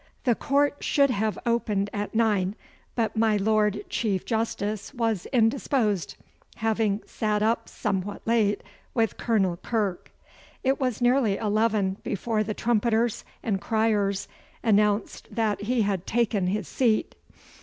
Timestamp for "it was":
10.63-11.01